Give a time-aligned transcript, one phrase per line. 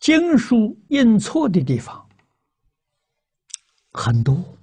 [0.00, 2.08] 经书印错的地方
[3.92, 4.58] 很多，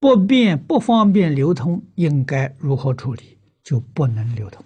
[0.00, 3.38] 不便不方便流通，应该如何处理？
[3.62, 4.64] 就不能流通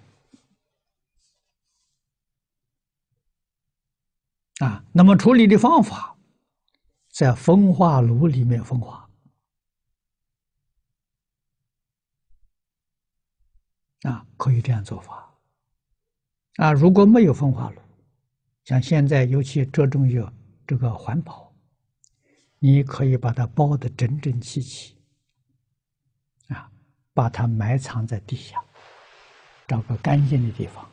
[4.61, 4.83] 啊。
[4.93, 6.17] 那么处理的方法，
[7.11, 9.11] 在风化炉里面风化
[14.03, 15.35] 啊，可以这样做法
[16.55, 16.73] 啊。
[16.73, 17.83] 如果没有风化炉，
[18.67, 20.21] 像现在尤其着重于
[20.67, 21.55] 这个环保，
[22.59, 24.97] 你可以把它包得整整齐齐，
[26.49, 26.69] 啊，
[27.15, 28.61] 把它埋藏在地下，
[29.69, 30.85] 找个干净的地方，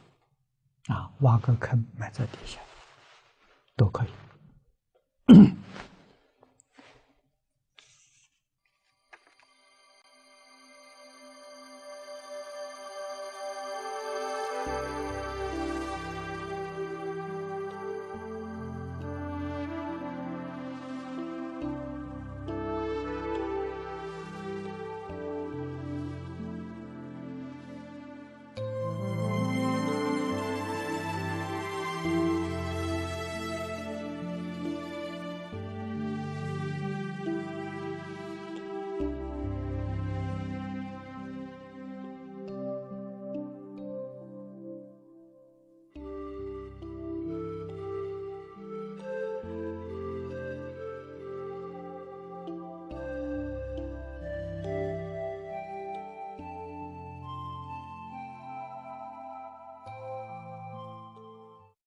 [0.86, 2.60] 啊，挖个坑埋在地下，
[3.76, 4.10] 都可以。